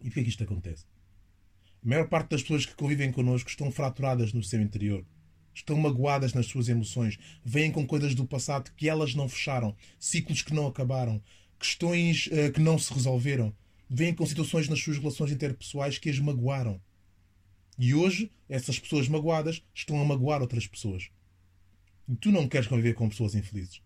E 0.00 0.04
porquê 0.04 0.20
é 0.20 0.22
que 0.22 0.30
isto 0.30 0.42
acontece? 0.42 0.86
A 1.84 1.88
maior 1.88 2.08
parte 2.08 2.30
das 2.30 2.42
pessoas 2.42 2.64
que 2.64 2.74
convivem 2.74 3.12
connosco 3.12 3.50
estão 3.50 3.70
fraturadas 3.70 4.32
no 4.32 4.42
seu 4.42 4.60
interior. 4.60 5.04
Estão 5.52 5.76
magoadas 5.76 6.32
nas 6.32 6.46
suas 6.46 6.68
emoções. 6.68 7.18
Vêm 7.44 7.70
com 7.70 7.86
coisas 7.86 8.14
do 8.14 8.24
passado 8.24 8.72
que 8.74 8.88
elas 8.88 9.14
não 9.14 9.28
fecharam, 9.28 9.76
ciclos 9.98 10.40
que 10.40 10.54
não 10.54 10.66
acabaram, 10.66 11.22
questões 11.58 12.28
uh, 12.28 12.50
que 12.52 12.60
não 12.60 12.78
se 12.78 12.94
resolveram. 12.94 13.54
Vêm 13.90 14.14
com 14.14 14.24
situações 14.24 14.68
nas 14.68 14.80
suas 14.80 14.96
relações 14.96 15.30
interpessoais 15.30 15.98
que 15.98 16.08
as 16.08 16.18
magoaram. 16.18 16.80
E 17.78 17.94
hoje, 17.94 18.30
essas 18.48 18.78
pessoas 18.78 19.08
magoadas 19.08 19.62
estão 19.74 20.00
a 20.00 20.04
magoar 20.04 20.40
outras 20.40 20.66
pessoas. 20.66 21.10
E 22.08 22.14
tu 22.16 22.30
não 22.30 22.48
queres 22.48 22.68
conviver 22.68 22.94
com 22.94 23.08
pessoas 23.08 23.34
infelizes. 23.34 23.82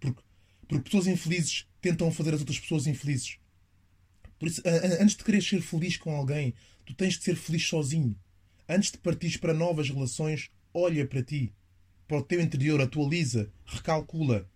Porque, 0.00 0.22
porque 0.66 0.84
pessoas 0.84 1.06
infelizes 1.06 1.66
tentam 1.80 2.10
fazer 2.10 2.34
as 2.34 2.40
outras 2.40 2.58
pessoas 2.58 2.86
infelizes. 2.86 3.38
Por 4.38 4.48
isso, 4.48 4.62
antes 5.00 5.16
de 5.16 5.24
querer 5.24 5.42
ser 5.42 5.62
feliz 5.62 5.96
com 5.96 6.14
alguém, 6.14 6.54
Tu 6.86 6.94
tens 6.94 7.18
de 7.18 7.24
ser 7.24 7.34
feliz 7.34 7.66
sozinho. 7.66 8.16
Antes 8.68 8.92
de 8.92 8.98
partires 8.98 9.36
para 9.36 9.52
novas 9.52 9.90
relações, 9.90 10.50
olha 10.72 11.04
para 11.04 11.22
ti, 11.22 11.52
para 12.06 12.18
o 12.18 12.22
teu 12.22 12.40
interior, 12.40 12.80
atualiza, 12.80 13.52
recalcula. 13.64 14.48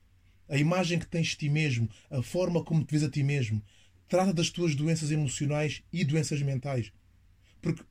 A 0.49 0.57
imagem 0.57 0.99
que 0.99 1.07
tens 1.07 1.29
de 1.29 1.37
ti 1.37 1.49
mesmo, 1.49 1.91
a 2.09 2.23
forma 2.23 2.65
como 2.65 2.85
te 2.85 2.93
vês 2.93 3.03
a 3.03 3.11
ti 3.11 3.25
mesmo. 3.25 3.63
Trata 4.09 4.33
das 4.33 4.49
tuas 4.49 4.77
doenças 4.77 5.11
emocionais 5.11 5.83
e 5.93 6.05
doenças 6.05 6.41
mentais. 6.41 6.93
Porque 7.61 7.83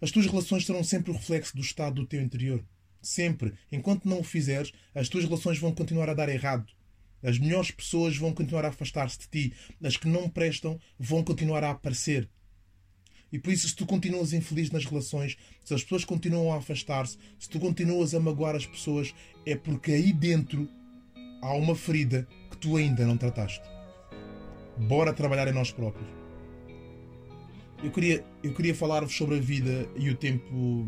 as 0.00 0.10
tuas 0.10 0.26
relações 0.26 0.64
serão 0.64 0.84
sempre 0.84 1.10
o 1.10 1.14
reflexo 1.14 1.56
do 1.56 1.62
estado 1.62 1.96
do 1.96 2.06
teu 2.06 2.22
interior. 2.22 2.64
Sempre. 3.00 3.54
Enquanto 3.70 4.08
não 4.08 4.20
o 4.20 4.24
fizeres, 4.24 4.72
as 4.94 5.08
tuas 5.08 5.24
relações 5.24 5.58
vão 5.58 5.72
continuar 5.72 6.08
a 6.08 6.14
dar 6.14 6.28
errado. 6.28 6.66
As 7.22 7.38
melhores 7.38 7.70
pessoas 7.70 8.16
vão 8.16 8.32
continuar 8.32 8.64
a 8.64 8.68
afastar-se 8.68 9.18
de 9.18 9.28
ti. 9.28 9.52
As 9.82 9.96
que 9.96 10.08
não 10.08 10.28
prestam 10.28 10.78
vão 10.98 11.22
continuar 11.24 11.64
a 11.64 11.70
aparecer. 11.70 12.28
E 13.30 13.38
por 13.38 13.52
isso, 13.52 13.68
se 13.68 13.76
tu 13.76 13.84
continuas 13.84 14.32
infeliz 14.32 14.70
nas 14.70 14.84
relações, 14.84 15.36
se 15.64 15.74
as 15.74 15.82
pessoas 15.82 16.04
continuam 16.04 16.52
a 16.52 16.58
afastar-se, 16.58 17.18
se 17.38 17.48
tu 17.48 17.60
continuas 17.60 18.14
a 18.14 18.20
magoar 18.20 18.56
as 18.56 18.66
pessoas, 18.66 19.14
é 19.44 19.54
porque 19.54 19.92
aí 19.92 20.12
dentro 20.12 20.68
há 21.42 21.52
uma 21.52 21.74
ferida 21.74 22.26
que 22.50 22.56
tu 22.56 22.76
ainda 22.76 23.06
não 23.06 23.18
trataste. 23.18 23.62
Bora 24.78 25.12
trabalhar 25.12 25.48
em 25.48 25.52
nós 25.52 25.70
próprios. 25.70 26.17
Eu 27.82 27.92
queria, 27.92 28.24
eu 28.42 28.52
queria 28.52 28.74
falar-vos 28.74 29.16
sobre 29.16 29.36
a 29.36 29.40
vida 29.40 29.88
e 29.96 30.10
o 30.10 30.14
tempo, 30.16 30.86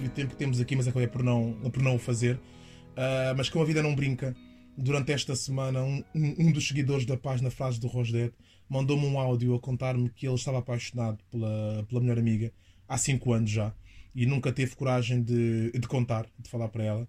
e 0.00 0.06
o 0.06 0.10
tempo 0.10 0.30
que 0.30 0.36
temos 0.36 0.60
aqui, 0.60 0.74
mas 0.74 0.88
acabei 0.88 1.06
por 1.06 1.22
não, 1.22 1.52
por 1.70 1.82
não 1.82 1.96
o 1.96 1.98
fazer. 1.98 2.36
Uh, 2.36 3.36
mas 3.36 3.50
como 3.50 3.62
a 3.62 3.66
vida 3.66 3.82
não 3.82 3.94
brinca, 3.94 4.34
durante 4.76 5.12
esta 5.12 5.36
semana, 5.36 5.82
um, 5.82 6.02
um, 6.14 6.50
dos 6.50 6.66
seguidores 6.66 7.04
da 7.04 7.18
página 7.18 7.50
Frases 7.50 7.78
do 7.78 7.86
Rosdet 7.86 8.32
mandou-me 8.68 9.06
um 9.06 9.18
áudio 9.18 9.54
a 9.54 9.60
contar-me 9.60 10.08
que 10.08 10.26
ele 10.26 10.34
estava 10.34 10.58
apaixonado 10.58 11.18
pela, 11.30 11.84
pela 11.86 12.00
melhor 12.00 12.18
amiga 12.18 12.50
há 12.88 12.96
5 12.96 13.32
anos 13.32 13.50
já 13.50 13.74
e 14.14 14.24
nunca 14.24 14.52
teve 14.52 14.74
coragem 14.74 15.22
de, 15.22 15.70
de 15.72 15.86
contar, 15.86 16.26
de 16.38 16.48
falar 16.48 16.68
para 16.68 16.84
ela. 16.84 17.08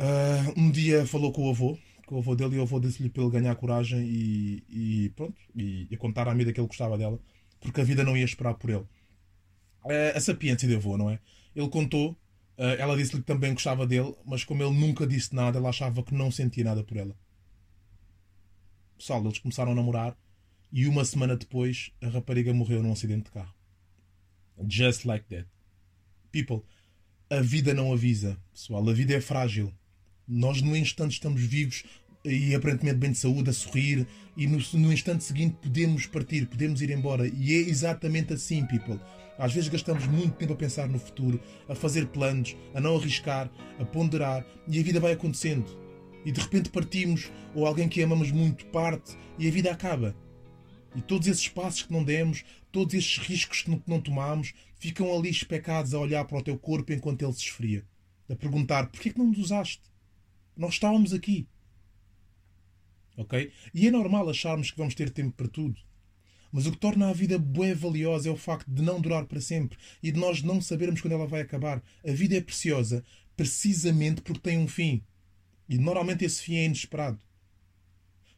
Uh, 0.00 0.60
um 0.60 0.70
dia 0.70 1.04
falou 1.04 1.32
com 1.32 1.46
o 1.46 1.50
avô, 1.50 1.76
com 2.06 2.16
o 2.16 2.18
avô 2.18 2.36
dele, 2.36 2.56
e 2.56 2.58
o 2.58 2.62
avô 2.62 2.78
disse-lhe 2.78 3.08
para 3.08 3.22
ele 3.22 3.32
ganhar 3.32 3.54
coragem 3.56 4.00
e, 4.04 4.64
e 4.68 5.08
pronto, 5.10 5.36
e, 5.54 5.88
e 5.90 5.96
contar 5.96 6.28
à 6.28 6.32
amiga 6.32 6.52
que 6.52 6.60
ele 6.60 6.66
gostava 6.66 6.96
dela, 6.96 7.18
porque 7.64 7.80
a 7.80 7.84
vida 7.84 8.04
não 8.04 8.14
ia 8.14 8.24
esperar 8.24 8.54
por 8.54 8.68
ele. 8.68 8.86
Uh, 9.84 10.14
a 10.14 10.20
sapiência 10.20 10.68
de 10.68 10.76
avô, 10.76 10.98
não 10.98 11.10
é? 11.10 11.18
Ele 11.56 11.68
contou, 11.68 12.12
uh, 12.12 12.62
ela 12.78 12.94
disse-lhe 12.94 13.22
que 13.22 13.26
também 13.26 13.54
gostava 13.54 13.86
dele, 13.86 14.14
mas 14.24 14.44
como 14.44 14.62
ele 14.62 14.78
nunca 14.78 15.06
disse 15.06 15.34
nada, 15.34 15.58
ela 15.58 15.70
achava 15.70 16.02
que 16.02 16.14
não 16.14 16.30
sentia 16.30 16.62
nada 16.62 16.84
por 16.84 16.96
ela. 16.96 17.16
Pessoal, 18.98 19.24
eles 19.24 19.38
começaram 19.38 19.72
a 19.72 19.74
namorar 19.74 20.16
e 20.70 20.86
uma 20.86 21.04
semana 21.04 21.36
depois 21.36 21.90
a 22.02 22.08
rapariga 22.08 22.52
morreu 22.52 22.82
num 22.82 22.92
acidente 22.92 23.24
de 23.24 23.30
carro. 23.30 23.54
Just 24.68 25.06
like 25.06 25.26
that. 25.28 25.48
People, 26.30 26.62
a 27.30 27.40
vida 27.40 27.72
não 27.72 27.92
avisa, 27.92 28.36
pessoal. 28.52 28.86
A 28.88 28.92
vida 28.92 29.14
é 29.14 29.20
frágil. 29.20 29.72
Nós, 30.28 30.60
no 30.60 30.76
instante, 30.76 31.12
estamos 31.12 31.40
vivos 31.40 31.82
e 32.24 32.54
aparentemente 32.54 32.96
bem 32.96 33.12
de 33.12 33.18
saúde, 33.18 33.50
a 33.50 33.52
sorrir, 33.52 34.06
e 34.36 34.46
no, 34.46 34.58
no, 34.74 34.92
instante 34.92 35.22
seguinte 35.24 35.56
podemos 35.60 36.06
partir, 36.06 36.46
podemos 36.46 36.80
ir 36.80 36.90
embora. 36.90 37.26
E 37.26 37.54
é 37.54 37.58
exatamente 37.68 38.32
assim, 38.32 38.64
people. 38.66 38.98
Às 39.38 39.52
vezes 39.52 39.68
gastamos 39.68 40.06
muito 40.06 40.36
tempo 40.36 40.54
a 40.54 40.56
pensar 40.56 40.88
no 40.88 40.98
futuro, 40.98 41.40
a 41.68 41.74
fazer 41.74 42.06
planos, 42.06 42.56
a 42.72 42.80
não 42.80 42.96
arriscar, 42.96 43.50
a 43.78 43.84
ponderar, 43.84 44.46
e 44.66 44.80
a 44.80 44.82
vida 44.82 45.00
vai 45.00 45.12
acontecendo. 45.12 45.66
E 46.24 46.32
de 46.32 46.40
repente 46.40 46.70
partimos, 46.70 47.30
ou 47.54 47.66
alguém 47.66 47.88
que 47.88 48.02
amamos 48.02 48.30
muito 48.30 48.64
parte, 48.66 49.16
e 49.38 49.46
a 49.46 49.50
vida 49.50 49.70
acaba. 49.70 50.16
E 50.96 51.02
todos 51.02 51.26
esses 51.26 51.48
passos 51.48 51.82
que 51.82 51.92
não 51.92 52.04
demos, 52.04 52.44
todos 52.72 52.94
esses 52.94 53.18
riscos 53.18 53.62
que 53.62 53.70
não 53.90 54.00
tomamos, 54.00 54.54
ficam 54.78 55.14
ali 55.14 55.28
especados 55.28 55.92
a 55.92 55.98
olhar 55.98 56.24
para 56.24 56.38
o 56.38 56.42
teu 56.42 56.56
corpo 56.56 56.92
enquanto 56.92 57.22
ele 57.22 57.32
se 57.32 57.40
esfria. 57.40 57.84
A 58.30 58.36
perguntar: 58.36 58.86
porquê 58.86 59.10
que 59.10 59.18
não 59.18 59.26
nos 59.26 59.38
usaste? 59.38 59.82
Nós 60.56 60.74
estávamos 60.74 61.12
aqui. 61.12 61.46
Ok? 63.16 63.52
E 63.72 63.86
é 63.86 63.90
normal 63.90 64.28
acharmos 64.28 64.70
que 64.70 64.78
vamos 64.78 64.94
ter 64.94 65.10
tempo 65.10 65.34
para 65.36 65.48
tudo. 65.48 65.76
Mas 66.52 66.66
o 66.66 66.72
que 66.72 66.78
torna 66.78 67.08
a 67.08 67.12
vida 67.12 67.38
bué 67.38 67.74
valiosa 67.74 68.28
é 68.28 68.32
o 68.32 68.36
facto 68.36 68.70
de 68.70 68.80
não 68.80 69.00
durar 69.00 69.26
para 69.26 69.40
sempre 69.40 69.76
e 70.02 70.12
de 70.12 70.20
nós 70.20 70.42
não 70.42 70.60
sabermos 70.60 71.00
quando 71.00 71.14
ela 71.14 71.26
vai 71.26 71.40
acabar. 71.40 71.82
A 72.06 72.12
vida 72.12 72.36
é 72.36 72.40
preciosa 72.40 73.04
precisamente 73.36 74.22
porque 74.22 74.40
tem 74.40 74.58
um 74.58 74.68
fim. 74.68 75.02
E 75.68 75.78
normalmente 75.78 76.24
esse 76.24 76.42
fim 76.42 76.56
é 76.56 76.64
inesperado. 76.64 77.18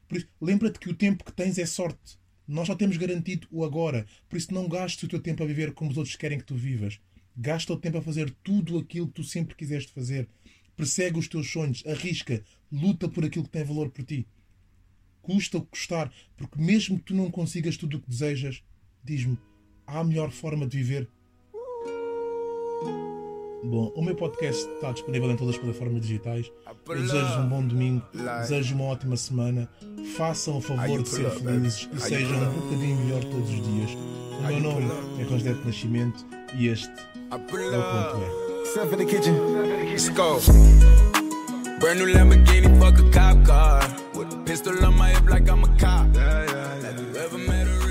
Por 0.09 0.19
isso, 0.19 0.29
lembra-te 0.41 0.79
que 0.79 0.89
o 0.89 0.95
tempo 0.95 1.25
que 1.25 1.33
tens 1.33 1.59
é 1.59 1.67
sorte. 1.67 2.19
Nós 2.47 2.69
já 2.69 2.77
temos 2.77 2.97
garantido 2.97 3.49
o 3.51 3.65
agora, 3.65 4.07
por 4.29 4.37
isso 4.37 4.55
não 4.55 4.69
gastes 4.69 5.03
o 5.03 5.09
teu 5.09 5.21
tempo 5.21 5.43
a 5.43 5.47
viver 5.47 5.73
como 5.75 5.91
os 5.91 5.97
outros 5.97 6.15
querem 6.15 6.39
que 6.39 6.45
tu 6.45 6.55
vivas. 6.55 7.01
Gasta 7.37 7.73
o 7.73 7.77
tempo 7.77 7.99
a 7.99 8.03
fazer 8.03 8.31
tudo 8.43 8.79
aquilo 8.79 9.09
que 9.09 9.15
tu 9.15 9.25
sempre 9.25 9.57
quiseste 9.57 9.93
fazer. 9.93 10.29
Persegue 10.77 11.19
os 11.19 11.27
teus 11.27 11.51
sonhos, 11.51 11.85
arrisca, 11.87 12.43
luta 12.71 13.09
por 13.09 13.25
aquilo 13.25 13.45
que 13.45 13.51
tem 13.51 13.65
valor 13.65 13.91
para 13.91 14.05
ti. 14.05 14.27
Custa 15.27 15.59
o 15.59 15.61
que 15.61 15.71
custar, 15.71 16.13
porque 16.37 16.57
mesmo 16.57 16.99
que 16.99 17.07
tu 17.07 17.15
não 17.15 17.33
consigas 17.33 17.77
tudo 17.77 17.97
o 17.97 18.01
que 18.01 18.09
desejas, 18.09 18.63
diz-me, 19.03 19.37
há 19.85 19.99
a 19.99 20.05
melhor 20.05 20.31
forma 20.31 20.65
de 20.65 20.79
viver 20.79 21.09
Bom, 23.65 23.93
o 23.97 24.03
meu 24.03 24.15
podcast 24.15 24.65
está 24.75 24.93
disponível 24.93 25.29
em 25.29 25.37
todas 25.37 25.57
as 25.57 25.61
plataformas 25.61 26.03
digitais. 26.03 26.53
Eu 26.89 27.03
desejo 27.03 27.41
um 27.41 27.49
bom 27.49 27.67
domingo, 27.67 28.07
desejo 28.41 28.77
uma 28.77 28.85
ótima 28.85 29.17
semana. 29.17 29.69
Façam 30.17 30.59
o 30.59 30.61
favor 30.61 31.03
de 31.03 31.09
ser 31.09 31.29
felizes 31.31 31.89
e 31.93 32.01
sejam 32.01 32.49
um 32.49 32.61
bocadinho 32.61 32.97
melhor 32.99 33.25
todos 33.25 33.51
os 33.51 33.63
dias. 33.67 33.91
O 34.39 34.47
meu 34.47 34.61
nome 34.61 34.87
é 35.21 35.25
Rosdete 35.25 35.67
Nascimento 35.67 36.25
e 36.55 36.69
este 36.69 36.93
é 37.33 37.35
o 37.35 37.41
Ponto 37.41 38.23
É. 38.23 38.47
Let's 39.91 40.09
go. 40.11 40.39
Brand 41.81 41.99
new 41.99 42.15
Lamborghini, 42.15 42.69
fuck 42.79 43.01
a 43.01 43.35
cop 43.35 43.47
car. 43.47 44.06
Pistol 44.45 44.85
on 44.85 44.97
my 44.97 45.11
hip 45.11 45.29
like 45.29 45.49
I'm 45.49 45.65
a 45.65 45.69
cop. 45.79 46.07
Yeah, 46.15 46.45
yeah, 46.45 46.47
yeah. 46.47 46.87
Have 46.87 47.01
you 47.01 47.17
ever 47.17 47.39
met 47.39 47.67
a 47.67 47.86